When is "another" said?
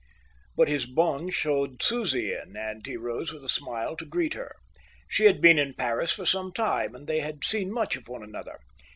8.23-8.57